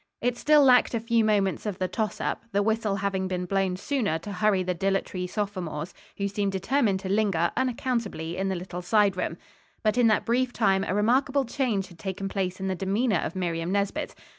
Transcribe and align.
It 0.19 0.35
still 0.35 0.63
lacked 0.63 0.95
a 0.95 0.99
few 0.99 1.23
moments 1.23 1.67
of 1.67 1.77
the 1.77 1.87
toss 1.87 2.19
up; 2.19 2.41
the 2.53 2.63
whistle 2.63 2.95
having 2.95 3.27
been 3.27 3.45
blown 3.45 3.77
sooner 3.77 4.17
to 4.17 4.31
hurry 4.31 4.63
the 4.63 4.73
dilatory 4.73 5.27
sophomores, 5.27 5.93
who 6.17 6.27
seemed 6.27 6.53
determined 6.53 7.01
to 7.01 7.07
linger, 7.07 7.51
unaccountably, 7.55 8.35
in 8.35 8.49
the 8.49 8.55
little 8.55 8.81
side 8.81 9.15
room. 9.15 9.37
But 9.83 9.99
in 9.99 10.07
that 10.07 10.25
brief 10.25 10.53
time 10.53 10.83
a 10.85 10.95
remarkable 10.95 11.45
change 11.45 11.89
had 11.89 11.99
taken 11.99 12.29
place 12.29 12.59
in 12.59 12.65
the 12.67 12.73
demeanor 12.73 13.19
of 13.23 13.35
Miriam 13.35 13.71
Nesbit. 13.71 14.15